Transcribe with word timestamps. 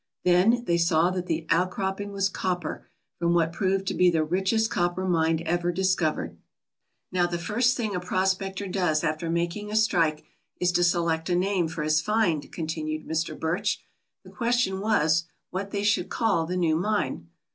Then 0.25 0.63
they 0.65 0.79
saw 0.79 1.11
that 1.11 1.27
the 1.27 1.45
outcropping 1.51 2.11
was 2.11 2.27
copper 2.27 2.87
from 3.19 3.35
what 3.35 3.53
proved 3.53 3.85
to 3.85 3.93
be 3.93 4.09
the 4.09 4.23
richest 4.23 4.71
copper 4.71 5.05
mine 5.07 5.43
ever 5.45 5.71
discovered. 5.71 6.39
"Now 7.11 7.27
the 7.27 7.37
first 7.37 7.77
thing 7.77 7.93
a 7.95 7.99
prospector 7.99 8.65
does 8.65 9.03
after 9.03 9.29
making 9.29 9.69
a 9.69 9.75
strike 9.75 10.23
is 10.59 10.71
to 10.71 10.83
select 10.83 11.29
a 11.29 11.35
name 11.35 11.67
for 11.67 11.83
his 11.83 12.01
find/' 12.01 12.51
continued 12.51 13.05
Mr. 13.07 13.39
Birch. 13.39 13.79
"The 14.23 14.31
question 14.31 14.79
was 14.79 15.25
what 15.51 15.69
they 15.69 15.83
should 15.83 16.09
call 16.09 16.47
the 16.47 16.57
new 16.57 16.77
mine. 16.77 17.27